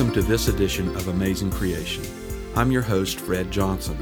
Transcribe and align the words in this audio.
Welcome 0.00 0.22
to 0.22 0.26
this 0.26 0.48
edition 0.48 0.88
of 0.96 1.08
Amazing 1.08 1.50
Creation. 1.50 2.02
I'm 2.56 2.72
your 2.72 2.80
host, 2.80 3.20
Fred 3.20 3.50
Johnson. 3.50 3.98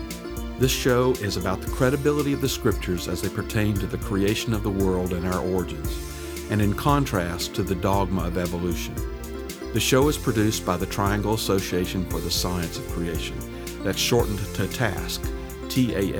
This 0.60 0.70
show 0.70 1.10
is 1.14 1.36
about 1.36 1.60
the 1.60 1.72
credibility 1.72 2.32
of 2.32 2.40
the 2.40 2.48
scriptures 2.48 3.08
as 3.08 3.20
they 3.20 3.28
pertain 3.28 3.74
to 3.74 3.86
the 3.88 3.98
creation 3.98 4.54
of 4.54 4.62
the 4.62 4.70
world 4.70 5.12
and 5.12 5.26
our 5.26 5.40
origins, 5.40 5.98
and 6.52 6.62
in 6.62 6.72
contrast 6.72 7.52
to 7.56 7.64
the 7.64 7.74
dogma 7.74 8.28
of 8.28 8.38
evolution. 8.38 8.94
The 9.72 9.80
show 9.80 10.06
is 10.06 10.16
produced 10.16 10.64
by 10.64 10.76
the 10.76 10.86
Triangle 10.86 11.34
Association 11.34 12.08
for 12.08 12.20
the 12.20 12.30
Science 12.30 12.78
of 12.78 12.88
Creation, 12.90 13.36
that's 13.82 13.98
shortened 13.98 14.38
to 14.54 14.68
TASC, 14.68 15.20
T 15.68 15.96
A 15.96 16.12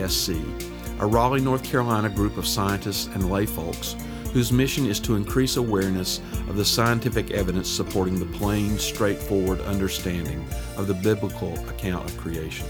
Raleigh, 1.06 1.40
North 1.40 1.62
Carolina 1.62 2.08
group 2.08 2.36
of 2.36 2.48
scientists 2.48 3.06
and 3.14 3.22
layfolks 3.22 3.94
whose 4.32 4.52
mission 4.52 4.86
is 4.86 5.00
to 5.00 5.16
increase 5.16 5.56
awareness 5.56 6.18
of 6.48 6.56
the 6.56 6.64
scientific 6.64 7.30
evidence 7.30 7.68
supporting 7.68 8.18
the 8.18 8.38
plain, 8.38 8.78
straightforward 8.78 9.60
understanding 9.62 10.44
of 10.76 10.86
the 10.86 10.94
biblical 10.94 11.54
account 11.68 12.04
of 12.04 12.16
creation. 12.18 12.66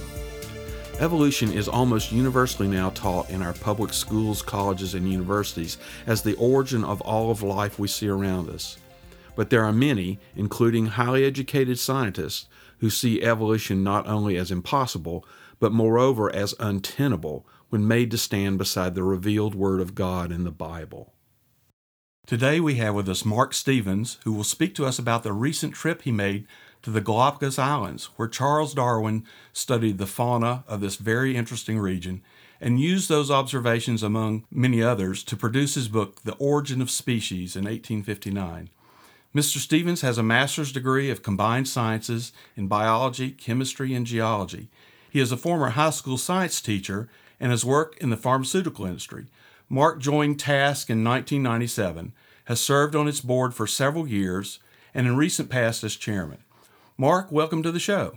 Evolution 1.00 1.52
is 1.52 1.68
almost 1.68 2.10
universally 2.10 2.66
now 2.66 2.90
taught 2.90 3.30
in 3.30 3.40
our 3.40 3.52
public 3.52 3.92
schools, 3.92 4.42
colleges, 4.42 4.94
and 4.94 5.10
universities 5.10 5.78
as 6.08 6.22
the 6.22 6.34
origin 6.34 6.82
of 6.82 7.00
all 7.02 7.30
of 7.30 7.42
life 7.42 7.78
we 7.78 7.86
see 7.86 8.08
around 8.08 8.48
us. 8.50 8.78
But 9.36 9.50
there 9.50 9.64
are 9.64 9.72
many, 9.72 10.18
including 10.34 10.86
highly 10.86 11.24
educated 11.24 11.78
scientists, 11.78 12.48
who 12.78 12.90
see 12.90 13.22
evolution 13.22 13.84
not 13.84 14.08
only 14.08 14.36
as 14.36 14.50
impossible, 14.50 15.24
but 15.60 15.72
moreover 15.72 16.34
as 16.34 16.54
untenable 16.58 17.46
when 17.68 17.86
made 17.86 18.10
to 18.10 18.18
stand 18.18 18.58
beside 18.58 18.94
the 18.96 19.04
revealed 19.04 19.54
Word 19.54 19.80
of 19.80 19.94
God 19.94 20.32
in 20.32 20.42
the 20.42 20.50
Bible. 20.50 21.12
Today 22.28 22.60
we 22.60 22.74
have 22.74 22.94
with 22.94 23.08
us 23.08 23.24
Mark 23.24 23.54
Stephens, 23.54 24.18
who 24.24 24.34
will 24.34 24.44
speak 24.44 24.74
to 24.74 24.84
us 24.84 24.98
about 24.98 25.22
the 25.22 25.32
recent 25.32 25.72
trip 25.72 26.02
he 26.02 26.12
made 26.12 26.46
to 26.82 26.90
the 26.90 27.00
Galapagos 27.00 27.58
Islands, 27.58 28.10
where 28.16 28.28
Charles 28.28 28.74
Darwin 28.74 29.24
studied 29.54 29.96
the 29.96 30.06
fauna 30.06 30.62
of 30.68 30.82
this 30.82 30.96
very 30.96 31.34
interesting 31.34 31.78
region 31.78 32.20
and 32.60 32.78
used 32.78 33.08
those 33.08 33.30
observations, 33.30 34.02
among 34.02 34.44
many 34.50 34.82
others, 34.82 35.24
to 35.24 35.38
produce 35.38 35.74
his 35.74 35.88
book, 35.88 36.20
The 36.22 36.34
Origin 36.34 36.82
of 36.82 36.90
Species, 36.90 37.56
in 37.56 37.64
1859. 37.64 38.68
Mr. 39.34 39.56
Stephens 39.56 40.02
has 40.02 40.18
a 40.18 40.22
master's 40.22 40.70
degree 40.70 41.08
of 41.08 41.22
combined 41.22 41.66
sciences 41.66 42.32
in 42.54 42.68
biology, 42.68 43.30
chemistry, 43.30 43.94
and 43.94 44.04
geology. 44.04 44.68
He 45.08 45.20
is 45.20 45.32
a 45.32 45.38
former 45.38 45.70
high 45.70 45.88
school 45.88 46.18
science 46.18 46.60
teacher 46.60 47.08
and 47.40 47.50
has 47.52 47.64
worked 47.64 47.96
in 48.02 48.10
the 48.10 48.18
pharmaceutical 48.18 48.84
industry. 48.84 49.28
Mark 49.68 50.00
joined 50.00 50.38
TASC 50.38 50.88
in 50.88 51.04
1997, 51.04 52.12
has 52.46 52.60
served 52.60 52.96
on 52.96 53.06
its 53.06 53.20
board 53.20 53.52
for 53.54 53.66
several 53.66 54.08
years, 54.08 54.60
and 54.94 55.06
in 55.06 55.16
recent 55.16 55.50
past 55.50 55.84
as 55.84 55.94
chairman. 55.94 56.38
Mark, 56.96 57.30
welcome 57.30 57.62
to 57.62 57.70
the 57.70 57.78
show. 57.78 58.16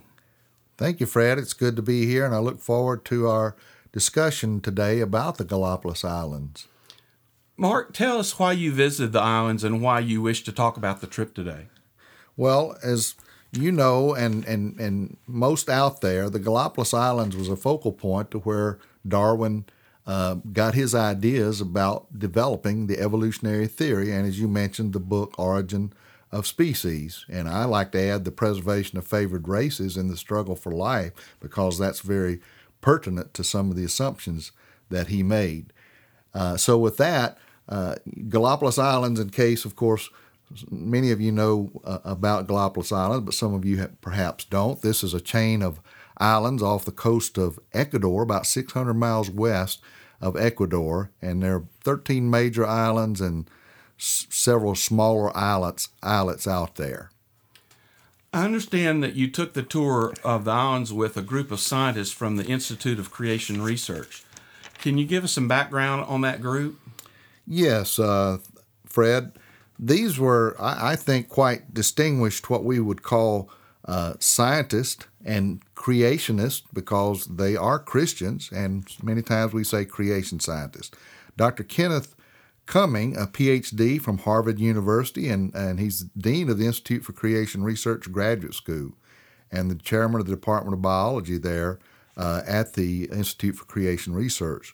Thank 0.78 1.02
you, 1.02 1.06
Fred. 1.06 1.38
It's 1.38 1.54
good 1.54 1.76
to 1.76 1.82
be 1.82 2.06
here, 2.06 2.26
and 2.26 2.34
I 2.34 2.40
look 2.40 2.62
forward 2.62 3.04
to 3.06 3.28
our 3.28 3.56
discussion 3.92 4.62
today 4.62 5.02
about 5.02 5.38
the 5.38 5.44
Galapagos 5.44 6.06
Islands. 6.06 6.68
Mark, 7.58 7.94
tell 7.94 8.18
us 8.18 8.40
why 8.40 8.54
you 8.54 8.72
visited 8.72 9.12
the 9.12 9.20
islands 9.20 9.66
and 9.66 9.82
why 9.82 10.00
you 10.00 10.22
wish 10.22 10.44
to 10.46 10.54
talk 10.54 10.78
about 10.78 11.02
the 11.02 11.08
trip 11.08 11.36
today. 11.36 11.68
Well, 12.38 12.78
as 12.82 13.16
you 13.52 13.74
know, 13.74 14.16
and, 14.16 14.46
and, 14.46 14.80
and 14.80 15.18
most 15.28 15.70
out 15.70 16.00
there, 16.00 16.30
the 16.30 16.40
Galapagos 16.40 16.94
Islands 16.94 17.36
was 17.36 17.50
a 17.50 17.58
focal 17.58 17.92
point 17.92 18.32
to 18.32 18.40
where 18.40 18.80
Darwin 19.06 19.66
uh, 20.08 20.36
got 20.52 20.74
his 20.74 20.96
ideas 20.96 21.62
about 21.62 22.18
developing 22.18 22.88
the 22.88 23.00
evolutionary 23.00 23.68
theory, 23.68 24.12
and 24.12 24.28
as 24.28 24.40
you 24.40 24.48
mentioned, 24.48 24.94
the 24.94 25.00
book 25.00 25.38
Origin 25.38 25.94
of 26.32 26.48
Species. 26.48 27.26
And 27.30 27.48
I 27.48 27.66
like 27.66 27.92
to 27.92 28.02
add 28.02 28.26
the 28.26 28.32
preservation 28.32 28.98
of 28.98 29.06
favored 29.06 29.48
races 29.48 29.98
in 29.98 30.08
the 30.08 30.18
struggle 30.18 30.56
for 30.56 30.72
life 30.72 31.12
because 31.40 31.78
that's 31.78 32.00
very 32.00 32.40
pertinent 32.80 33.34
to 33.36 33.44
some 33.44 33.70
of 33.70 33.76
the 33.76 33.84
assumptions 33.84 34.52
that 34.90 35.08
he 35.08 35.24
made. 35.24 35.74
Uh, 36.34 36.58
so, 36.58 36.78
with 36.78 36.98
that, 36.98 37.38
uh, 37.70 37.96
Galapagos 38.30 38.80
Islands, 38.80 39.20
in 39.20 39.30
case, 39.30 39.66
of 39.66 39.76
course, 39.76 40.10
many 40.70 41.12
of 41.12 41.22
you 41.22 41.32
know 41.32 41.72
uh, 41.84 42.00
about 42.04 42.48
Galapagos 42.48 42.92
Islands, 42.92 43.26
but 43.26 43.34
some 43.34 43.54
of 43.54 43.66
you 43.66 43.90
perhaps 44.02 44.46
don't. 44.46 44.82
This 44.82 45.04
is 45.04 45.14
a 45.14 45.22
chain 45.22 45.62
of 45.62 45.80
islands 46.18 46.62
off 46.62 46.86
the 46.86 46.92
coast 46.92 47.38
of 47.38 47.60
Ecuador, 47.74 48.24
about 48.24 48.46
600 48.46 48.94
miles 48.94 49.30
west 49.30 49.82
of 50.20 50.36
Ecuador, 50.38 51.12
and 51.22 51.42
there 51.42 51.56
are 51.56 51.66
13 51.84 52.30
major 52.30 52.66
islands 52.66 53.20
and 53.22 53.50
s- 54.00 54.28
several 54.30 54.76
smaller 54.76 55.36
islets, 55.36 55.90
islets 56.04 56.48
out 56.48 56.76
there. 56.76 57.10
I 58.34 58.46
understand 58.46 59.04
that 59.04 59.16
you 59.16 59.30
took 59.30 59.54
the 59.54 59.64
tour 59.64 60.14
of 60.24 60.46
the 60.46 60.52
islands 60.52 60.94
with 60.94 61.18
a 61.18 61.22
group 61.22 61.52
of 61.52 61.60
scientists 61.60 62.12
from 62.12 62.38
the 62.38 62.46
Institute 62.46 62.98
of 62.98 63.12
Creation 63.12 63.62
Research. 63.62 64.24
Can 64.80 64.98
you 64.98 65.06
give 65.06 65.24
us 65.24 65.34
some 65.34 65.48
background 65.48 66.06
on 66.06 66.22
that 66.22 66.42
group? 66.42 66.80
Yes, 67.46 68.00
uh, 68.00 68.38
Fred. 68.86 69.34
These 69.78 70.18
were, 70.18 70.56
I, 70.60 70.92
I, 70.92 70.96
think, 70.96 71.28
quite 71.28 71.74
distinguished, 71.74 72.50
what 72.50 72.64
we 72.64 72.80
would 72.80 73.04
call 73.04 73.50
uh, 73.86 74.14
scientists 74.20 75.06
and 75.24 75.62
creationists 75.76 76.64
because 76.74 77.26
they 77.26 77.56
are 77.56 77.80
Christians, 77.80 78.52
and 78.52 78.86
many 79.02 79.22
times 79.22 79.54
we 79.54 79.64
say 79.64 79.86
creation 79.86 80.40
scientists. 80.40 80.92
Dr. 81.38 81.64
Kenneth 81.64 82.16
Cumming, 82.66 83.18
a 83.18 83.26
PhD 83.26 84.00
from 84.00 84.20
Harvard 84.20 84.60
University, 84.60 85.28
and, 85.30 85.54
and 85.56 85.80
he's 85.80 86.02
Dean 86.18 86.50
of 86.50 86.58
the 86.58 86.66
Institute 86.66 87.04
for 87.04 87.12
Creation 87.12 87.64
Research 87.64 88.12
Graduate 88.12 88.54
School 88.54 88.94
and 89.52 89.70
the 89.70 89.76
chairman 89.76 90.22
of 90.22 90.28
the 90.28 90.34
Department 90.34 90.74
of 90.74 90.82
Biology 90.82 91.38
there 91.38 91.80
uh, 92.16 92.42
at 92.48 92.74
the 92.74 93.06
Institute 93.06 93.56
for 93.56 93.66
Creation 93.66 94.14
Research. 94.14 94.74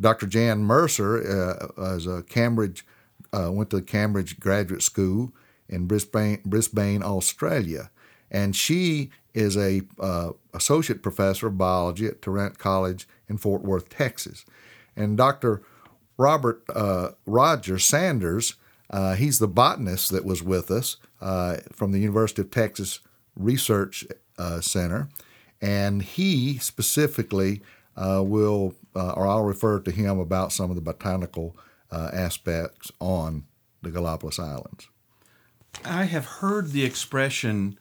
Dr. 0.00 0.26
Jan 0.26 0.64
Mercer 0.64 1.70
uh, 1.78 1.94
is 1.94 2.06
a 2.06 2.22
Cambridge, 2.22 2.86
uh, 3.32 3.50
went 3.52 3.70
to 3.70 3.80
Cambridge 3.82 4.40
Graduate 4.40 4.82
School 4.82 5.32
in 5.68 5.86
Brisbane, 5.86 6.40
Brisbane, 6.44 7.02
Australia, 7.02 7.90
and 8.34 8.56
she 8.56 9.10
is 9.32 9.56
a 9.56 9.82
uh, 10.00 10.30
associate 10.52 11.02
professor 11.02 11.46
of 11.46 11.56
biology 11.56 12.06
at 12.06 12.20
Tarrant 12.20 12.58
College 12.58 13.06
in 13.28 13.38
Fort 13.38 13.62
Worth, 13.62 13.88
Texas. 13.88 14.44
And 14.96 15.16
Dr. 15.16 15.62
Robert 16.18 16.64
uh, 16.74 17.10
Roger 17.26 17.78
Sanders, 17.78 18.56
uh, 18.90 19.14
he's 19.14 19.38
the 19.38 19.48
botanist 19.48 20.10
that 20.10 20.24
was 20.24 20.42
with 20.42 20.70
us 20.70 20.96
uh, 21.20 21.58
from 21.72 21.92
the 21.92 22.00
University 22.00 22.42
of 22.42 22.50
Texas 22.50 22.98
Research 23.36 24.04
uh, 24.36 24.60
Center, 24.60 25.08
and 25.62 26.02
he 26.02 26.58
specifically 26.58 27.62
uh, 27.96 28.22
will, 28.24 28.74
or 28.94 29.26
I'll 29.26 29.44
refer 29.44 29.78
to 29.78 29.90
him 29.92 30.18
about 30.18 30.52
some 30.52 30.70
of 30.70 30.76
the 30.76 30.82
botanical 30.82 31.56
aspects 31.92 32.90
on 33.00 33.44
the 33.82 33.90
Galapagos 33.90 34.40
Islands. 34.40 34.88
I 35.84 36.04
have 36.04 36.24
heard 36.24 36.72
the 36.72 36.84
expression 36.84 37.78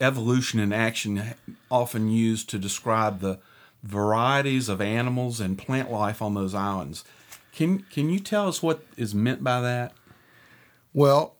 evolution 0.00 0.60
in 0.60 0.72
action 0.72 1.34
often 1.70 2.10
used 2.10 2.48
to 2.50 2.58
describe 2.58 3.20
the 3.20 3.38
varieties 3.82 4.68
of 4.68 4.80
animals 4.80 5.40
and 5.40 5.58
plant 5.58 5.90
life 5.90 6.20
on 6.20 6.34
those 6.34 6.54
islands. 6.54 7.04
Can 7.52 7.80
can 7.90 8.10
you 8.10 8.20
tell 8.20 8.48
us 8.48 8.62
what 8.62 8.84
is 8.96 9.14
meant 9.14 9.42
by 9.42 9.60
that? 9.60 9.92
Well, 10.92 11.36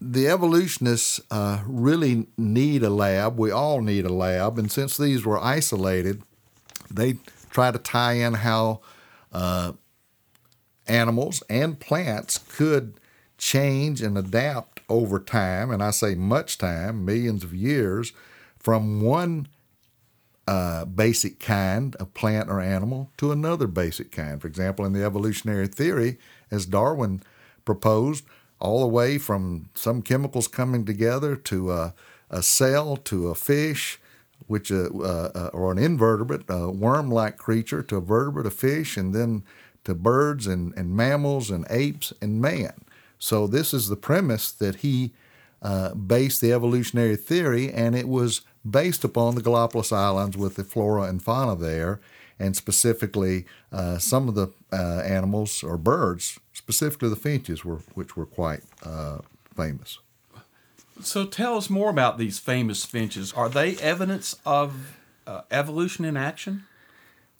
the 0.00 0.28
evolutionists 0.28 1.20
uh, 1.30 1.62
really 1.66 2.26
need 2.36 2.82
a 2.82 2.90
lab. 2.90 3.38
We 3.38 3.50
all 3.50 3.80
need 3.80 4.04
a 4.04 4.12
lab, 4.12 4.58
and 4.58 4.70
since 4.70 4.96
these 4.96 5.24
were 5.24 5.38
isolated, 5.38 6.22
they 6.90 7.18
try 7.50 7.70
to 7.70 7.78
tie 7.78 8.14
in 8.14 8.34
how 8.34 8.80
uh, 9.32 9.72
animals 10.86 11.42
and 11.48 11.78
plants 11.78 12.38
could 12.38 13.00
change 13.36 14.02
and 14.02 14.16
adapt 14.16 14.77
over 14.88 15.18
time, 15.18 15.70
and 15.70 15.82
I 15.82 15.90
say 15.90 16.14
much 16.14 16.58
time, 16.58 17.04
millions 17.04 17.44
of 17.44 17.54
years, 17.54 18.12
from 18.58 19.00
one 19.02 19.48
uh, 20.46 20.86
basic 20.86 21.38
kind 21.38 21.94
of 21.96 22.14
plant 22.14 22.48
or 22.48 22.60
animal 22.60 23.10
to 23.18 23.30
another 23.32 23.66
basic 23.66 24.10
kind. 24.10 24.40
For 24.40 24.48
example, 24.48 24.86
in 24.86 24.94
the 24.94 25.04
evolutionary 25.04 25.68
theory, 25.68 26.18
as 26.50 26.64
Darwin 26.64 27.22
proposed, 27.64 28.24
all 28.58 28.80
the 28.80 28.86
way 28.86 29.18
from 29.18 29.68
some 29.74 30.02
chemicals 30.02 30.48
coming 30.48 30.84
together 30.84 31.36
to 31.36 31.70
a, 31.70 31.94
a 32.30 32.42
cell 32.42 32.96
to 32.96 33.28
a 33.28 33.34
fish, 33.34 34.00
which 34.46 34.72
uh, 34.72 34.86
uh, 34.86 35.50
or 35.52 35.70
an 35.70 35.78
invertebrate, 35.78 36.44
a 36.48 36.70
worm-like 36.70 37.36
creature, 37.36 37.82
to 37.82 37.96
a 37.96 38.00
vertebrate, 38.00 38.46
a 38.46 38.50
fish, 38.50 38.96
and 38.96 39.14
then 39.14 39.44
to 39.84 39.94
birds 39.94 40.46
and, 40.46 40.72
and 40.76 40.96
mammals 40.96 41.50
and 41.50 41.66
apes 41.70 42.12
and 42.20 42.40
man. 42.40 42.72
So, 43.18 43.46
this 43.46 43.74
is 43.74 43.88
the 43.88 43.96
premise 43.96 44.52
that 44.52 44.76
he 44.76 45.12
uh, 45.62 45.94
based 45.94 46.40
the 46.40 46.52
evolutionary 46.52 47.16
theory, 47.16 47.72
and 47.72 47.96
it 47.96 48.08
was 48.08 48.42
based 48.68 49.04
upon 49.04 49.34
the 49.34 49.42
Galapagos 49.42 49.92
Islands 49.92 50.36
with 50.36 50.54
the 50.54 50.64
flora 50.64 51.02
and 51.04 51.22
fauna 51.22 51.56
there, 51.56 52.00
and 52.38 52.54
specifically 52.56 53.44
uh, 53.72 53.98
some 53.98 54.28
of 54.28 54.34
the 54.34 54.48
uh, 54.72 55.00
animals 55.00 55.62
or 55.64 55.76
birds, 55.76 56.38
specifically 56.52 57.08
the 57.08 57.16
finches, 57.16 57.64
were 57.64 57.80
which 57.94 58.16
were 58.16 58.26
quite 58.26 58.62
uh, 58.84 59.18
famous. 59.56 59.98
So 61.00 61.26
tell 61.26 61.56
us 61.56 61.70
more 61.70 61.90
about 61.90 62.18
these 62.18 62.38
famous 62.38 62.84
finches. 62.84 63.32
Are 63.32 63.48
they 63.48 63.76
evidence 63.76 64.36
of 64.44 64.96
uh, 65.26 65.42
evolution 65.50 66.04
in 66.04 66.16
action? 66.16 66.64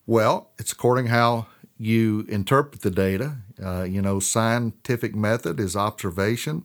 Well, 0.06 0.48
it's 0.58 0.72
according 0.72 1.06
how 1.06 1.46
you 1.78 2.26
interpret 2.28 2.82
the 2.82 2.90
data. 2.90 3.36
Uh, 3.62 3.84
you 3.84 4.02
know, 4.02 4.20
scientific 4.20 5.14
method 5.14 5.60
is 5.60 5.76
observation 5.76 6.64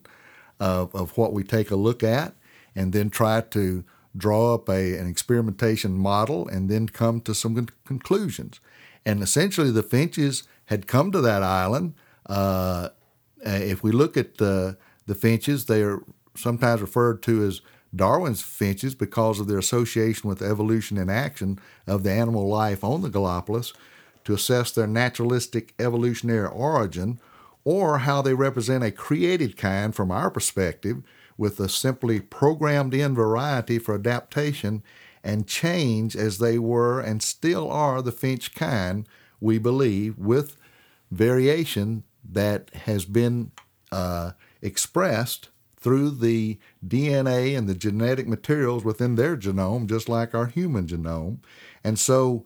of, 0.58 0.94
of 0.94 1.16
what 1.16 1.32
we 1.32 1.44
take 1.44 1.70
a 1.70 1.76
look 1.76 2.02
at 2.02 2.34
and 2.74 2.92
then 2.92 3.10
try 3.10 3.40
to 3.40 3.84
draw 4.16 4.54
up 4.54 4.68
a, 4.68 4.96
an 4.96 5.08
experimentation 5.08 5.96
model 5.96 6.48
and 6.48 6.68
then 6.68 6.88
come 6.88 7.20
to 7.20 7.34
some 7.34 7.68
conclusions. 7.84 8.60
And 9.06 9.22
essentially, 9.22 9.70
the 9.70 9.82
finches 9.82 10.44
had 10.66 10.86
come 10.86 11.12
to 11.12 11.20
that 11.20 11.42
island. 11.42 11.94
Uh, 12.26 12.88
if 13.40 13.82
we 13.82 13.92
look 13.92 14.16
at 14.16 14.38
the, 14.38 14.76
the 15.06 15.14
finches, 15.14 15.66
they 15.66 15.82
are 15.82 16.02
sometimes 16.34 16.80
referred 16.80 17.22
to 17.24 17.44
as 17.44 17.60
Darwin's 17.94 18.42
finches 18.42 18.94
because 18.94 19.38
of 19.38 19.46
their 19.46 19.58
association 19.58 20.28
with 20.28 20.42
evolution 20.42 20.96
in 20.96 21.10
action 21.10 21.58
of 21.86 22.02
the 22.02 22.10
animal 22.10 22.48
life 22.48 22.82
on 22.82 23.02
the 23.02 23.10
Galapagos 23.10 23.72
to 24.24 24.34
assess 24.34 24.70
their 24.70 24.86
naturalistic 24.86 25.74
evolutionary 25.78 26.48
origin 26.48 27.20
or 27.64 27.98
how 27.98 28.20
they 28.22 28.34
represent 28.34 28.84
a 28.84 28.90
created 28.90 29.56
kind 29.56 29.94
from 29.94 30.10
our 30.10 30.30
perspective 30.30 31.02
with 31.36 31.58
a 31.58 31.68
simply 31.68 32.20
programmed 32.20 32.94
in 32.94 33.14
variety 33.14 33.78
for 33.78 33.94
adaptation 33.94 34.82
and 35.22 35.46
change 35.46 36.14
as 36.14 36.38
they 36.38 36.58
were 36.58 37.00
and 37.00 37.22
still 37.22 37.70
are 37.70 38.02
the 38.02 38.12
finch 38.12 38.54
kind, 38.54 39.08
we 39.40 39.58
believe, 39.58 40.18
with 40.18 40.56
variation 41.10 42.04
that 42.24 42.70
has 42.74 43.04
been 43.04 43.50
uh, 43.90 44.32
expressed 44.60 45.48
through 45.76 46.10
the 46.10 46.58
DNA 46.86 47.56
and 47.56 47.68
the 47.68 47.74
genetic 47.74 48.26
materials 48.26 48.84
within 48.84 49.16
their 49.16 49.36
genome, 49.36 49.86
just 49.86 50.08
like 50.08 50.34
our 50.34 50.46
human 50.46 50.86
genome. 50.86 51.38
And 51.82 51.98
so, 51.98 52.44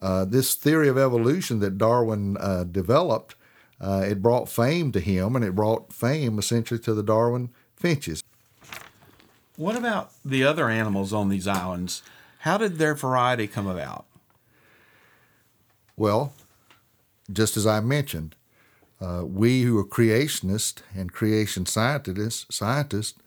uh, 0.00 0.24
this 0.24 0.54
theory 0.54 0.88
of 0.88 0.98
evolution 0.98 1.60
that 1.60 1.78
Darwin 1.78 2.36
uh, 2.38 2.64
developed, 2.64 3.34
uh, 3.80 4.04
it 4.06 4.22
brought 4.22 4.48
fame 4.48 4.92
to 4.92 5.00
him, 5.00 5.36
and 5.36 5.44
it 5.44 5.54
brought 5.54 5.92
fame 5.92 6.38
essentially 6.38 6.80
to 6.80 6.94
the 6.94 7.02
Darwin 7.02 7.50
finches. 7.76 8.22
What 9.56 9.76
about 9.76 10.12
the 10.24 10.44
other 10.44 10.68
animals 10.68 11.12
on 11.12 11.28
these 11.28 11.48
islands? 11.48 12.02
How 12.40 12.58
did 12.58 12.78
their 12.78 12.94
variety 12.94 13.48
come 13.48 13.66
about? 13.66 14.06
Well, 15.96 16.32
just 17.32 17.56
as 17.56 17.66
I 17.66 17.80
mentioned, 17.80 18.36
uh, 19.00 19.24
we 19.24 19.62
who 19.62 19.76
are 19.78 19.84
creationists 19.84 20.80
and 20.94 21.12
creation 21.12 21.66
scientists, 21.66 22.46
scientists 22.54 23.18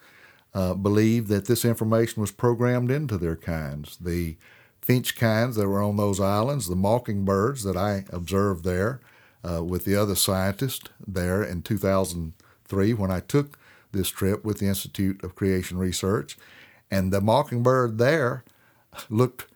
uh, 0.54 0.74
believe 0.74 1.28
that 1.28 1.46
this 1.46 1.66
information 1.66 2.22
was 2.22 2.32
programmed 2.32 2.92
into 2.92 3.18
their 3.18 3.36
kinds. 3.36 3.98
The 3.98 4.38
finch 4.82 5.16
kinds 5.16 5.56
that 5.56 5.68
were 5.68 5.82
on 5.82 5.98
those 5.98 6.20
islands, 6.20 6.68
the 6.68 6.76
mockingbirds 6.76 7.64
that 7.64 7.78
I 7.78 8.06
observed 8.10 8.64
there 8.64 9.00
uh, 9.48 9.64
with 9.64 9.86
the 9.86 9.96
other 9.96 10.16
scientists 10.16 10.90
there 11.06 11.44
in 11.44 11.62
2003 11.62 12.94
when 12.94 13.12
I 13.12 13.20
took 13.20 13.58
this 13.92 14.10
trip 14.10 14.44
with 14.44 14.60
the 14.60 14.68
Institute 14.68 15.24
of 15.24 15.36
Creation 15.36 15.78
Research. 15.78 16.38
And 16.90 17.12
the 17.12 17.22
mockingbird 17.22 17.98
there 17.98 18.44
looked 19.10 19.48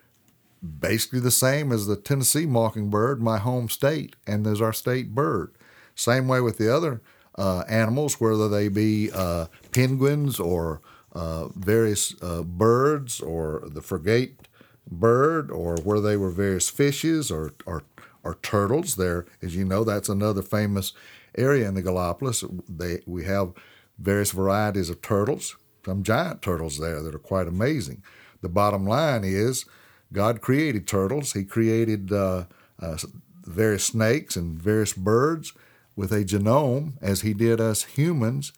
basically 0.80 1.20
the 1.20 1.32
same 1.32 1.72
as 1.72 1.86
the 1.86 1.96
Tennessee 1.96 2.46
mockingbird, 2.46 3.22
my 3.22 3.38
home 3.38 3.70
state, 3.70 4.16
and 4.26 4.48
as 4.48 4.62
our 4.62 4.74
state 4.74 5.14
bird. 5.14 5.52
Same 5.96 6.28
way 6.28 6.42
with 6.42 6.58
the 6.58 6.74
other 6.74 7.02
uh, 7.38 7.64
animals, 7.68 8.20
whether 8.20 8.50
they 8.50 8.68
be 8.68 9.12
uh, 9.14 9.48
penguins 9.72 10.40
or 10.40 10.82
uh, 11.14 11.48
various 11.50 12.14
uh, 12.22 12.44
birds 12.44 13.22
or 13.22 13.64
the 13.66 13.82
frigate 13.82 14.48
bird 14.90 15.52
or 15.52 15.78
where 15.78 16.00
they 16.00 16.18
were 16.18 16.30
various 16.30 16.70
fishes 16.70 17.32
or, 17.32 17.54
or, 17.66 17.84
or 18.24 18.36
turtles. 18.42 18.96
There, 18.96 19.26
as 19.42 19.56
you 19.56 19.66
know, 19.66 19.84
that's 19.84 20.10
another 20.10 20.42
famous 20.42 20.94
area 21.38 21.68
in 21.68 21.76
the 21.76 21.82
Galapagos. 21.82 22.44
They, 22.70 23.02
we 23.06 23.26
have 23.26 23.54
various 23.98 24.32
varieties 24.32 24.90
of 24.90 25.02
turtles, 25.02 25.56
some 25.86 26.04
giant 26.04 26.42
turtles 26.42 26.78
there 26.78 27.02
that 27.02 27.16
are 27.16 27.20
quite 27.20 27.48
amazing. 27.48 28.04
The 28.42 28.50
bottom 28.50 28.86
line 28.86 29.24
is 29.24 29.66
God 30.14 30.42
created 30.42 30.88
turtles. 30.88 31.34
He 31.34 31.44
created 31.44 32.12
uh, 32.12 32.46
uh, 32.80 32.98
various 33.44 33.86
snakes 33.86 34.36
and 34.36 34.62
various 34.62 34.94
birds 34.94 35.54
with 35.96 36.12
a 36.12 36.26
genome 36.26 36.94
as 37.02 37.22
he 37.22 37.34
did 37.34 37.62
us 37.62 37.84
humans, 37.84 38.52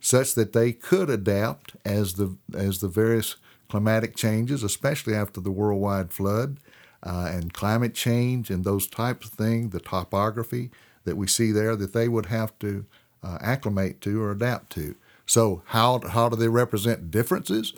such 0.00 0.34
that 0.34 0.52
they 0.52 0.72
could 0.72 1.08
adapt 1.08 1.76
as 1.84 2.14
the 2.14 2.36
as 2.54 2.80
the 2.80 2.88
various 2.88 3.36
climatic 3.72 4.14
changes, 4.14 4.62
especially 4.62 5.14
after 5.14 5.40
the 5.40 5.50
worldwide 5.50 6.12
flood 6.12 6.58
uh, 7.02 7.30
and 7.32 7.54
climate 7.54 7.94
change 7.94 8.50
and 8.50 8.64
those 8.64 8.86
types 8.86 9.28
of 9.28 9.32
things, 9.32 9.72
the 9.72 9.80
topography 9.80 10.70
that 11.04 11.16
we 11.16 11.26
see 11.26 11.50
there, 11.52 11.74
that 11.74 11.94
they 11.94 12.06
would 12.06 12.26
have 12.26 12.52
to 12.58 12.84
uh, 13.22 13.38
acclimate 13.40 13.98
to 14.02 14.20
or 14.20 14.30
adapt 14.30 14.70
to. 14.70 14.94
So 15.24 15.62
how 15.68 16.00
how 16.06 16.28
do 16.28 16.36
they 16.36 16.48
represent 16.48 17.10
differences 17.10 17.72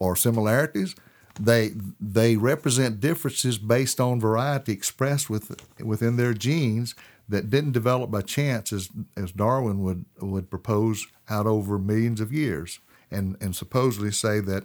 or 0.00 0.16
similarities? 0.16 0.96
They 1.38 1.70
they 2.00 2.36
represent 2.36 2.98
differences 2.98 3.58
based 3.58 4.00
on 4.00 4.18
variety 4.18 4.72
expressed 4.72 5.30
with, 5.30 5.54
within 5.78 6.16
their 6.16 6.34
genes 6.34 6.96
that 7.28 7.48
didn't 7.48 7.78
develop 7.80 8.10
by 8.10 8.22
chance 8.22 8.72
as, 8.72 8.88
as 9.16 9.30
Darwin 9.30 9.84
would, 9.84 10.04
would 10.20 10.50
propose 10.50 11.06
out 11.30 11.46
over 11.46 11.78
millions 11.78 12.20
of 12.20 12.32
years 12.32 12.80
and, 13.08 13.36
and 13.40 13.54
supposedly 13.54 14.10
say 14.10 14.40
that 14.40 14.64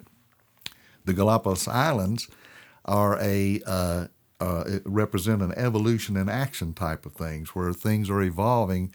the 1.05 1.13
Galapagos 1.13 1.67
Islands 1.67 2.27
are 2.85 3.17
a 3.19 3.61
uh, 3.65 4.07
uh, 4.39 4.79
represent 4.83 5.41
an 5.41 5.53
evolution 5.55 6.17
in 6.17 6.27
action 6.27 6.73
type 6.73 7.05
of 7.05 7.13
things 7.13 7.55
where 7.55 7.71
things 7.73 8.09
are 8.09 8.21
evolving 8.21 8.93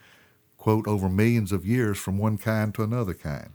quote 0.59 0.87
over 0.87 1.09
millions 1.09 1.53
of 1.53 1.65
years 1.65 1.97
from 1.97 2.19
one 2.19 2.37
kind 2.37 2.75
to 2.75 2.83
another 2.83 3.15
kind. 3.15 3.51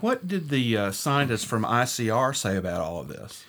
What 0.00 0.28
did 0.28 0.50
the 0.50 0.76
uh, 0.76 0.92
scientists 0.92 1.44
from 1.44 1.64
ICR 1.64 2.36
say 2.36 2.56
about 2.56 2.82
all 2.82 3.00
of 3.00 3.08
this? 3.08 3.44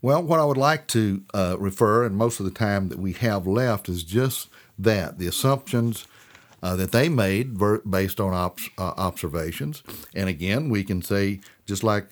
Well, 0.00 0.22
what 0.22 0.40
I 0.40 0.44
would 0.44 0.56
like 0.56 0.88
to 0.88 1.22
uh, 1.34 1.56
refer, 1.58 2.04
and 2.04 2.16
most 2.16 2.40
of 2.40 2.46
the 2.46 2.52
time 2.52 2.88
that 2.88 2.98
we 2.98 3.12
have 3.12 3.46
left, 3.46 3.88
is 3.88 4.02
just 4.02 4.48
that 4.78 5.18
the 5.18 5.26
assumptions 5.26 6.06
uh, 6.62 6.76
that 6.76 6.92
they 6.92 7.08
made 7.08 7.58
ver- 7.58 7.80
based 7.80 8.20
on 8.20 8.32
op- 8.32 8.58
uh, 8.78 8.94
observations. 8.96 9.82
And 10.14 10.28
again, 10.28 10.70
we 10.70 10.82
can 10.82 11.02
say, 11.02 11.40
just 11.66 11.84
like 11.84 12.08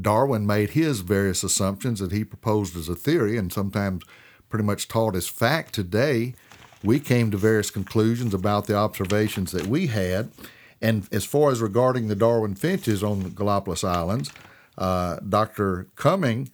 Darwin 0.00 0.46
made 0.46 0.70
his 0.70 1.00
various 1.00 1.42
assumptions 1.42 2.00
that 2.00 2.12
he 2.12 2.24
proposed 2.24 2.76
as 2.76 2.88
a 2.88 2.94
theory 2.94 3.36
and 3.36 3.52
sometimes 3.52 4.04
pretty 4.48 4.64
much 4.64 4.88
taught 4.88 5.16
as 5.16 5.28
fact 5.28 5.74
today, 5.74 6.34
we 6.82 7.00
came 7.00 7.30
to 7.30 7.36
various 7.36 7.70
conclusions 7.70 8.34
about 8.34 8.66
the 8.66 8.76
observations 8.76 9.52
that 9.52 9.66
we 9.66 9.88
had. 9.88 10.30
And 10.80 11.08
as 11.10 11.24
far 11.24 11.50
as 11.50 11.60
regarding 11.60 12.08
the 12.08 12.14
Darwin 12.14 12.54
finches 12.54 13.02
on 13.02 13.22
the 13.22 13.30
Galapagos 13.30 13.82
Islands, 13.82 14.30
uh, 14.76 15.16
Dr. 15.16 15.88
Cumming 15.96 16.50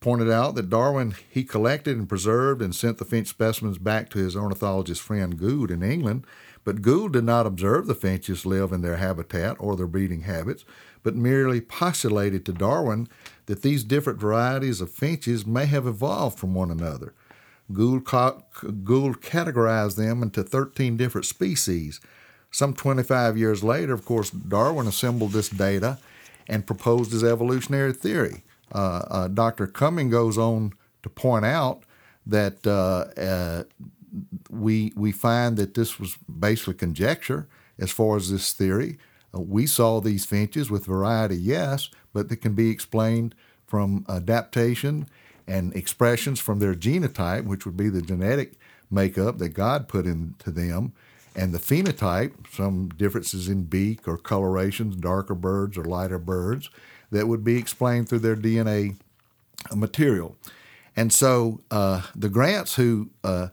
pointed 0.00 0.30
out 0.30 0.54
that 0.56 0.68
Darwin 0.68 1.14
he 1.30 1.44
collected 1.44 1.96
and 1.96 2.08
preserved 2.08 2.60
and 2.60 2.74
sent 2.74 2.98
the 2.98 3.04
finch 3.04 3.28
specimens 3.28 3.78
back 3.78 4.10
to 4.10 4.18
his 4.18 4.36
ornithologist 4.36 5.00
friend 5.00 5.38
Gould 5.38 5.70
in 5.70 5.82
England, 5.82 6.26
but 6.64 6.82
Gould 6.82 7.12
did 7.12 7.24
not 7.24 7.46
observe 7.46 7.86
the 7.86 7.94
finches 7.94 8.46
live 8.46 8.72
in 8.72 8.82
their 8.82 8.96
habitat 8.96 9.56
or 9.58 9.76
their 9.76 9.86
breeding 9.86 10.22
habits, 10.22 10.64
but 11.02 11.16
merely 11.16 11.60
postulated 11.60 12.44
to 12.46 12.52
Darwin 12.52 13.08
that 13.46 13.62
these 13.62 13.84
different 13.84 14.20
varieties 14.20 14.80
of 14.80 14.90
finches 14.90 15.44
may 15.44 15.66
have 15.66 15.86
evolved 15.86 16.38
from 16.38 16.54
one 16.54 16.70
another. 16.70 17.14
Gould, 17.72 18.04
Gould 18.04 19.20
categorized 19.20 19.96
them 19.96 20.22
into 20.22 20.42
13 20.42 20.96
different 20.96 21.26
species. 21.26 22.00
Some 22.50 22.74
25 22.74 23.36
years 23.36 23.64
later, 23.64 23.92
of 23.92 24.04
course, 24.04 24.30
Darwin 24.30 24.86
assembled 24.86 25.32
this 25.32 25.48
data 25.48 25.98
and 26.48 26.66
proposed 26.66 27.12
his 27.12 27.24
evolutionary 27.24 27.92
theory. 27.92 28.44
Uh, 28.74 29.02
uh, 29.08 29.28
Dr. 29.28 29.66
Cumming 29.66 30.10
goes 30.10 30.38
on 30.38 30.72
to 31.02 31.08
point 31.08 31.44
out 31.44 31.82
that 32.26 32.66
uh, 32.66 33.64
we 34.50 34.92
we 34.96 35.12
find 35.12 35.56
that 35.56 35.74
this 35.74 35.98
was 35.98 36.16
basically 36.16 36.74
conjecture 36.74 37.48
as 37.78 37.90
far 37.90 38.16
as 38.16 38.30
this 38.30 38.52
theory. 38.52 38.98
we 39.32 39.66
saw 39.66 40.00
these 40.00 40.26
finches 40.26 40.70
with 40.70 40.84
variety, 40.84 41.36
yes, 41.36 41.88
but 42.12 42.28
that 42.28 42.36
can 42.36 42.54
be 42.54 42.70
explained 42.70 43.34
from 43.66 44.04
adaptation 44.08 45.06
and 45.46 45.74
expressions 45.74 46.38
from 46.38 46.58
their 46.58 46.74
genotype, 46.74 47.44
which 47.44 47.64
would 47.64 47.76
be 47.76 47.88
the 47.88 48.02
genetic 48.02 48.52
makeup 48.90 49.38
that 49.38 49.48
God 49.50 49.88
put 49.88 50.06
into 50.06 50.50
them, 50.50 50.92
and 51.34 51.54
the 51.54 51.58
phenotype, 51.58 52.32
some 52.52 52.90
differences 52.90 53.48
in 53.48 53.64
beak 53.64 54.06
or 54.06 54.18
colorations, 54.18 54.96
darker 54.96 55.34
birds 55.34 55.78
or 55.78 55.84
lighter 55.84 56.18
birds, 56.18 56.68
that 57.10 57.26
would 57.26 57.42
be 57.42 57.56
explained 57.56 58.08
through 58.08 58.18
their 58.18 58.36
DNA 58.36 58.96
material. 59.74 60.36
And 60.94 61.12
so 61.12 61.60
uh, 61.70 62.02
the 62.14 62.28
Grants, 62.28 62.74
who 62.74 63.10
uh, 63.24 63.48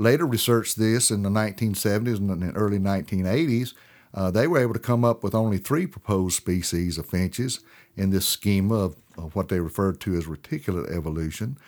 later 0.00 0.26
researched 0.26 0.78
this 0.78 1.10
in 1.10 1.22
the 1.22 1.28
1970s 1.28 2.16
and 2.16 2.42
the 2.42 2.50
early 2.52 2.78
1980s, 2.78 3.74
uh, 4.14 4.30
they 4.30 4.46
were 4.46 4.58
able 4.58 4.72
to 4.72 4.80
come 4.80 5.04
up 5.04 5.22
with 5.22 5.34
only 5.34 5.58
three 5.58 5.86
proposed 5.86 6.36
species 6.36 6.96
of 6.96 7.06
finches 7.06 7.60
in 7.96 8.10
this 8.10 8.26
schema 8.26 8.74
of, 8.74 8.96
of 9.18 9.36
what 9.36 9.48
they 9.48 9.60
referred 9.60 10.00
to 10.00 10.16
as 10.16 10.26
reticulate 10.26 10.90
evolution. 10.90 11.58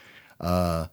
Uh, 0.41 0.87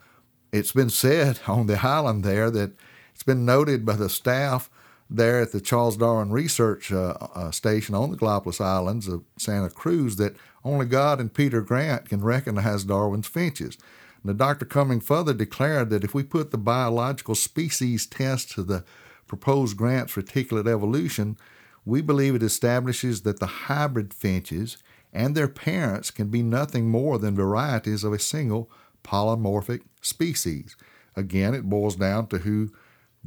it's 0.52 0.74
been 0.74 0.90
said 0.90 1.40
on 1.48 1.68
the 1.68 1.80
island 1.84 2.24
there 2.24 2.52
that 2.52 2.74
it's 3.14 3.24
been 3.24 3.46
noted 3.46 3.86
by 3.86 3.96
the 3.96 4.10
staff 4.10 4.70
there 5.10 5.42
at 5.42 5.54
the 5.54 5.62
Charles 5.62 5.98
Darwin 5.98 6.32
Research 6.32 6.92
uh, 6.92 7.16
uh, 7.34 7.52
Station 7.52 7.96
on 7.96 8.12
the 8.12 8.18
Galapagos 8.18 8.62
Islands 8.62 9.08
of 9.08 9.24
Santa 9.38 9.70
Cruz 9.70 10.18
that 10.18 10.36
only 10.64 10.86
God 10.86 11.20
and 11.22 11.34
Peter 11.34 11.62
Grant 11.62 12.10
can 12.10 12.22
recognize 12.22 12.84
Darwin's 12.84 13.28
finches. 13.28 13.78
Now, 14.24 14.34
Dr. 14.34 14.66
Cumming 14.66 15.00
further 15.00 15.34
declared 15.34 15.90
that 15.90 16.04
if 16.04 16.14
we 16.14 16.24
put 16.24 16.52
the 16.52 16.58
biological 16.58 17.36
species 17.36 18.06
test 18.06 18.52
to 18.52 18.64
the 18.64 18.84
proposed 19.28 19.78
Grant's 19.78 20.18
reticulate 20.18 20.68
evolution, 20.68 21.38
we 21.86 22.02
believe 22.02 22.36
it 22.36 22.44
establishes 22.44 23.22
that 23.22 23.40
the 23.40 23.46
hybrid 23.46 24.14
finches 24.14 24.78
and 25.14 25.36
their 25.36 25.48
parents 25.48 26.12
can 26.12 26.28
be 26.28 26.44
nothing 26.44 26.90
more 26.90 27.18
than 27.18 27.36
varieties 27.36 28.04
of 28.04 28.14
a 28.14 28.20
single 28.20 28.70
polymorphic 29.04 29.82
species. 30.02 30.76
Again, 31.16 31.54
it 31.54 31.70
boils 31.70 31.96
down 31.96 32.28
to 32.28 32.40
who 32.40 32.72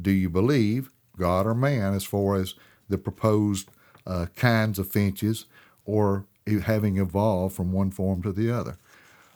do 0.00 0.10
you 0.10 0.30
believe, 0.30 0.90
God 1.18 1.46
or 1.46 1.54
man, 1.54 1.94
as 1.94 2.04
far 2.04 2.36
as 2.36 2.54
the 2.88 2.98
proposed 2.98 3.68
uh, 4.06 4.26
kinds 4.36 4.78
of 4.78 4.88
finches 4.88 5.46
or 5.84 6.26
having 6.64 6.98
evolved 6.98 7.54
from 7.54 7.72
one 7.72 7.90
form 7.90 8.22
to 8.22 8.32
the 8.32 8.50
other. 8.50 8.76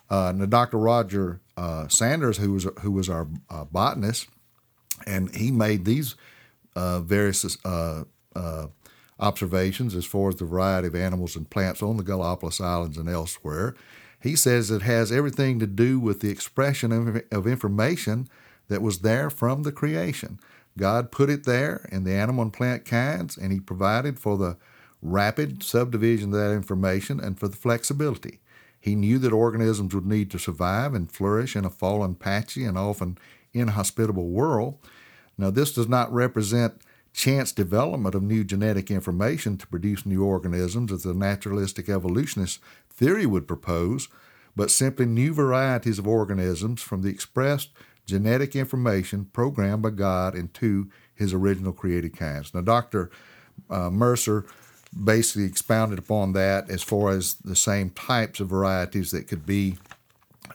Uh, 0.09 0.33
now, 0.35 0.45
Dr. 0.45 0.77
Roger 0.77 1.41
uh, 1.57 1.87
Sanders, 1.87 2.37
who 2.37 2.53
was 2.53 2.67
who 2.81 2.91
was 2.91 3.09
our 3.09 3.27
uh, 3.49 3.65
botanist, 3.65 4.27
and 5.05 5.33
he 5.35 5.51
made 5.51 5.85
these 5.85 6.15
uh, 6.75 7.01
various 7.01 7.57
uh, 7.65 8.03
uh, 8.35 8.67
observations 9.19 9.95
as 9.95 10.05
far 10.05 10.29
as 10.29 10.35
the 10.35 10.45
variety 10.45 10.87
of 10.87 10.95
animals 10.95 11.35
and 11.35 11.49
plants 11.49 11.81
on 11.81 11.97
the 11.97 12.03
Galapagos 12.03 12.61
Islands 12.61 12.97
and 12.97 13.09
elsewhere. 13.09 13.75
He 14.21 14.35
says 14.35 14.71
it 14.71 14.81
has 14.81 15.11
everything 15.11 15.59
to 15.59 15.67
do 15.67 15.99
with 15.99 16.21
the 16.21 16.29
expression 16.29 16.91
of, 16.91 17.21
of 17.31 17.47
information 17.47 18.27
that 18.67 18.81
was 18.81 18.99
there 18.99 19.29
from 19.29 19.63
the 19.63 19.71
creation. 19.71 20.39
God 20.77 21.11
put 21.11 21.29
it 21.29 21.45
there 21.45 21.87
in 21.91 22.03
the 22.03 22.13
animal 22.13 22.43
and 22.43 22.53
plant 22.53 22.85
kinds, 22.85 23.37
and 23.37 23.51
He 23.51 23.59
provided 23.59 24.19
for 24.19 24.37
the 24.37 24.57
rapid 25.01 25.63
subdivision 25.63 26.33
of 26.33 26.39
that 26.39 26.53
information 26.53 27.19
and 27.19 27.39
for 27.39 27.47
the 27.47 27.55
flexibility. 27.55 28.39
He 28.79 28.95
knew 28.95 29.19
that 29.19 29.33
organisms 29.33 29.93
would 29.93 30.05
need 30.05 30.31
to 30.31 30.39
survive 30.39 30.93
and 30.93 31.11
flourish 31.11 31.55
in 31.55 31.65
a 31.65 31.69
fallen, 31.69 32.15
patchy, 32.15 32.63
and 32.63 32.77
often 32.77 33.17
inhospitable 33.53 34.29
world. 34.29 34.77
Now, 35.37 35.49
this 35.49 35.73
does 35.73 35.87
not 35.87 36.11
represent 36.13 36.81
chance 37.13 37.51
development 37.51 38.13
of 38.13 38.21
new 38.21 38.43
genetic 38.43 38.91
information 38.91 39.57
to 39.57 39.67
produce 39.67 40.05
new 40.05 40.23
organisms 40.23 40.91
as 40.91 41.03
the 41.03 41.13
naturalistic 41.13 41.89
evolutionist 41.89 42.59
theory 42.89 43.25
would 43.25 43.47
propose, 43.47 44.07
but 44.55 44.69
simply 44.69 45.05
new 45.05 45.33
varieties 45.33 45.99
of 45.99 46.07
organisms 46.07 46.81
from 46.81 47.01
the 47.01 47.09
expressed 47.09 47.69
genetic 48.05 48.55
information 48.55 49.25
programmed 49.33 49.81
by 49.81 49.89
God 49.89 50.35
into 50.35 50.89
his 51.13 51.33
original 51.33 51.73
created 51.73 52.15
kinds. 52.15 52.53
Now, 52.53 52.61
Dr. 52.61 53.09
Uh, 53.69 53.89
Mercer 53.89 54.45
basically 55.03 55.45
expounded 55.45 55.99
upon 55.99 56.33
that 56.33 56.69
as 56.69 56.83
far 56.83 57.11
as 57.11 57.35
the 57.35 57.55
same 57.55 57.89
types 57.91 58.39
of 58.39 58.49
varieties 58.49 59.11
that 59.11 59.27
could 59.27 59.45
be 59.45 59.77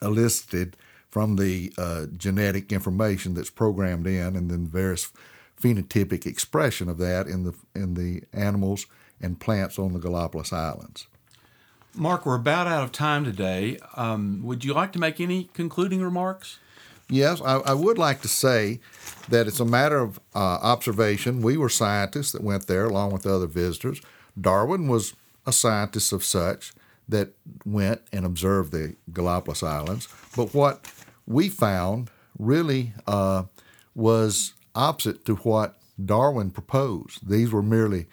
elicited 0.00 0.76
from 1.08 1.36
the 1.36 1.72
uh, 1.76 2.06
genetic 2.16 2.72
information 2.72 3.34
that's 3.34 3.50
programmed 3.50 4.06
in, 4.06 4.34
and 4.34 4.50
then 4.50 4.66
various 4.66 5.12
phenotypic 5.60 6.26
expression 6.26 6.88
of 6.88 6.98
that 6.98 7.26
in 7.26 7.44
the 7.44 7.54
in 7.74 7.94
the 7.94 8.22
animals 8.32 8.86
and 9.20 9.38
plants 9.38 9.78
on 9.78 9.92
the 9.92 9.98
Galapagos 9.98 10.52
Islands. 10.52 11.06
Mark, 11.94 12.24
we're 12.24 12.36
about 12.36 12.66
out 12.66 12.82
of 12.82 12.90
time 12.90 13.24
today. 13.24 13.78
Um, 13.96 14.40
would 14.42 14.64
you 14.64 14.72
like 14.72 14.92
to 14.92 14.98
make 14.98 15.20
any 15.20 15.50
concluding 15.52 16.02
remarks? 16.02 16.58
Yes, 17.10 17.42
I, 17.42 17.56
I, 17.58 17.74
would 17.74 17.98
like 17.98 18.22
to 18.22 18.28
say 18.28 18.80
that 19.28 19.46
it's 19.46 19.60
a 19.60 19.66
matter 19.66 19.98
of 19.98 20.18
uh, 20.34 20.38
observation. 20.62 21.42
We 21.42 21.58
were 21.58 21.68
scientists 21.68 22.32
that 22.32 22.42
went 22.42 22.66
there 22.66 22.86
along 22.86 23.12
with 23.12 23.26
other 23.26 23.46
visitors. 23.46 24.00
Darwin 24.40 24.88
was 24.88 25.14
a 25.46 25.52
scientist 25.52 26.12
of 26.12 26.24
such 26.24 26.72
that 27.08 27.30
went 27.64 28.00
and 28.12 28.24
observed 28.24 28.72
the 28.72 28.96
Galapagos 29.12 29.62
Islands. 29.62 30.08
But 30.36 30.54
what 30.54 30.86
we 31.26 31.48
found 31.48 32.10
really 32.38 32.94
uh, 33.06 33.44
was 33.94 34.54
opposite 34.74 35.24
to 35.26 35.36
what 35.36 35.76
Darwin 36.02 36.50
proposed. 36.50 37.28
These 37.28 37.52
were 37.52 37.62
merely 37.62 38.06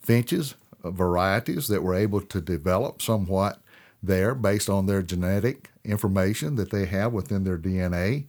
finches, 0.00 0.54
uh, 0.82 0.90
varieties 0.90 1.68
that 1.68 1.82
were 1.82 1.94
able 1.94 2.20
to 2.20 2.40
develop 2.40 3.02
somewhat 3.02 3.60
there 4.02 4.34
based 4.34 4.68
on 4.68 4.86
their 4.86 5.02
genetic 5.02 5.70
information 5.84 6.56
that 6.56 6.70
they 6.70 6.86
have 6.86 7.12
within 7.12 7.44
their 7.44 7.58
DNA. 7.58 8.26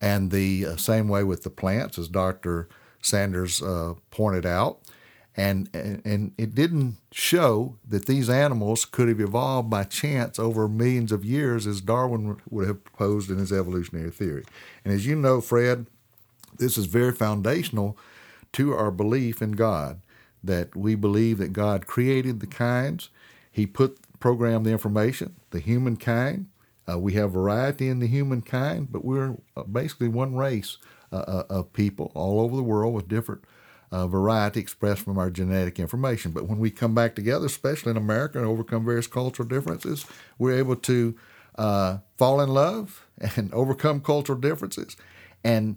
And 0.00 0.30
the 0.30 0.66
uh, 0.66 0.76
same 0.76 1.08
way 1.08 1.24
with 1.24 1.44
the 1.44 1.50
plants, 1.50 1.98
as 1.98 2.08
Dr. 2.08 2.68
Sanders 3.00 3.62
uh, 3.62 3.94
pointed 4.10 4.44
out. 4.44 4.80
And, 5.36 5.68
and 5.74 6.32
it 6.38 6.54
didn't 6.54 6.96
show 7.10 7.76
that 7.88 8.06
these 8.06 8.30
animals 8.30 8.84
could 8.84 9.08
have 9.08 9.20
evolved 9.20 9.68
by 9.68 9.82
chance 9.82 10.38
over 10.38 10.68
millions 10.68 11.10
of 11.10 11.24
years 11.24 11.66
as 11.66 11.80
Darwin 11.80 12.36
would 12.48 12.68
have 12.68 12.84
proposed 12.84 13.30
in 13.30 13.38
his 13.38 13.52
evolutionary 13.52 14.10
theory. 14.10 14.44
And 14.84 14.94
as 14.94 15.06
you 15.06 15.16
know, 15.16 15.40
Fred, 15.40 15.86
this 16.56 16.78
is 16.78 16.86
very 16.86 17.10
foundational 17.12 17.98
to 18.52 18.72
our 18.74 18.92
belief 18.92 19.42
in 19.42 19.52
God 19.52 20.00
that 20.44 20.76
we 20.76 20.94
believe 20.94 21.38
that 21.38 21.52
God 21.52 21.86
created 21.86 22.40
the 22.40 22.46
kinds, 22.46 23.08
He 23.50 23.66
put 23.66 23.98
programmed 24.20 24.64
the 24.66 24.70
information, 24.70 25.34
the 25.50 25.60
humankind. 25.60 26.46
Uh, 26.88 26.98
we 26.98 27.14
have 27.14 27.32
variety 27.32 27.88
in 27.88 27.98
the 27.98 28.06
humankind, 28.06 28.88
but 28.92 29.04
we're 29.04 29.36
uh, 29.56 29.62
basically 29.64 30.08
one 30.08 30.36
race 30.36 30.76
uh, 31.12 31.16
uh, 31.16 31.44
of 31.50 31.72
people 31.72 32.12
all 32.14 32.40
over 32.40 32.56
the 32.56 32.62
world 32.62 32.94
with 32.94 33.08
different 33.08 33.42
uh, 33.94 34.08
variety 34.08 34.58
expressed 34.58 35.02
from 35.02 35.18
our 35.18 35.30
genetic 35.30 35.78
information. 35.78 36.32
But 36.32 36.48
when 36.48 36.58
we 36.58 36.72
come 36.72 36.96
back 36.96 37.14
together, 37.14 37.46
especially 37.46 37.92
in 37.92 37.96
America, 37.96 38.38
and 38.38 38.46
overcome 38.46 38.84
various 38.84 39.06
cultural 39.06 39.48
differences, 39.48 40.04
we're 40.36 40.58
able 40.58 40.74
to 40.74 41.14
uh, 41.56 41.98
fall 42.16 42.40
in 42.40 42.48
love 42.48 43.06
and 43.36 43.54
overcome 43.54 44.00
cultural 44.00 44.36
differences 44.36 44.96
and 45.44 45.76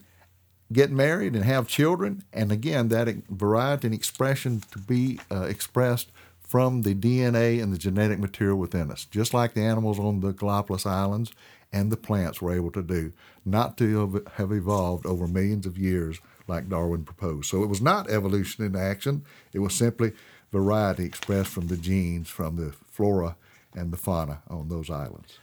get 0.73 0.89
married 0.89 1.35
and 1.35 1.45
have 1.45 1.67
children. 1.67 2.23
And 2.33 2.51
again, 2.51 2.87
that 2.87 3.07
variety 3.29 3.85
and 3.85 3.93
expression 3.93 4.63
to 4.71 4.79
be 4.79 5.19
uh, 5.31 5.43
expressed 5.43 6.11
from 6.39 6.81
the 6.81 6.95
DNA 6.95 7.61
and 7.61 7.71
the 7.71 7.77
genetic 7.77 8.17
material 8.17 8.57
within 8.57 8.89
us, 8.89 9.05
just 9.05 9.31
like 9.31 9.53
the 9.53 9.61
animals 9.61 9.99
on 9.99 10.21
the 10.21 10.31
Galapagos 10.31 10.87
Islands 10.87 11.33
and 11.71 11.91
the 11.91 11.97
plants 11.97 12.41
were 12.41 12.55
able 12.55 12.71
to 12.71 12.81
do, 12.81 13.13
not 13.45 13.77
to 13.77 14.25
have 14.37 14.51
evolved 14.51 15.05
over 15.05 15.27
millions 15.27 15.67
of 15.67 15.77
years 15.77 16.19
like 16.47 16.69
Darwin 16.69 17.03
proposed. 17.03 17.49
So 17.49 17.63
it 17.63 17.67
was 17.67 17.81
not 17.81 18.09
evolution 18.09 18.65
in 18.65 18.75
action, 18.75 19.23
it 19.53 19.59
was 19.59 19.73
simply 19.73 20.13
variety 20.51 21.05
expressed 21.05 21.49
from 21.49 21.67
the 21.67 21.77
genes 21.77 22.29
from 22.29 22.55
the 22.55 22.73
flora 22.89 23.35
and 23.75 23.91
the 23.91 23.97
fauna 23.97 24.41
on 24.47 24.69
those 24.69 24.89
islands. 24.89 25.39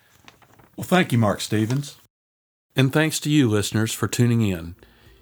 Well, 0.76 0.86
thank 0.86 1.12
you, 1.12 1.18
Mark 1.18 1.40
Stephens. 1.40 1.96
And 2.74 2.92
thanks 2.92 3.20
to 3.20 3.30
you, 3.30 3.48
listeners, 3.48 3.92
for 3.92 4.08
tuning 4.08 4.42
in. 4.42 4.74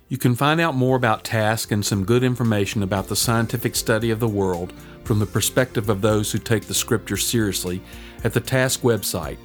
You 0.09 0.19
can 0.19 0.35
find 0.35 0.61
out 0.61 0.75
more 0.75 0.97
about 0.97 1.25
TASC 1.25 1.71
and 1.71 1.85
some 1.85 2.05
good 2.05 2.23
information 2.23 2.83
about 2.83 3.09
the 3.09 3.17
scientific 3.17 3.75
study 3.75 4.11
of 4.11 4.21
the 4.21 4.29
world 4.29 4.73
from 5.05 5.19
the 5.19 5.27
perspective 5.27 5.89
of 5.89 6.01
those 6.01 6.33
who 6.33 6.39
take 6.39 6.65
the 6.65 6.75
scripture 6.75 7.17
seriously 7.17 7.83
at 8.23 8.33
the 8.33 8.41
TASC 8.41 8.81
website, 8.81 9.39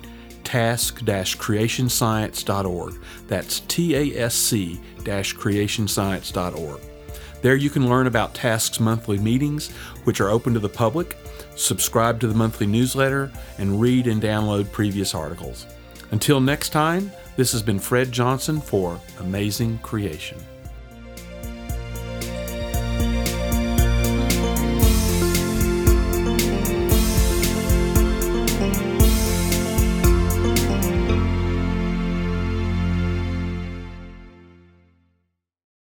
tasc-creationscience.org. 0.47 3.01
That's 3.27 3.59
T-A-S-C 3.59 4.79
creationscience.org. 5.05 6.81
There 7.41 7.55
you 7.55 7.69
can 7.69 7.87
learn 7.87 8.07
about 8.07 8.33
TASC's 8.33 8.79
monthly 8.79 9.17
meetings, 9.17 9.71
which 10.05 10.21
are 10.21 10.29
open 10.29 10.53
to 10.53 10.59
the 10.59 10.69
public, 10.69 11.17
subscribe 11.55 12.19
to 12.21 12.27
the 12.27 12.33
monthly 12.33 12.65
newsletter, 12.65 13.31
and 13.57 13.79
read 13.79 14.07
and 14.07 14.21
download 14.21 14.71
previous 14.71 15.13
articles. 15.13 15.67
Until 16.11 16.39
next 16.39 16.69
time, 16.69 17.11
this 17.35 17.51
has 17.51 17.61
been 17.61 17.79
Fred 17.79 18.11
Johnson 18.11 18.59
for 18.59 18.99
Amazing 19.19 19.77
Creation. 19.79 20.37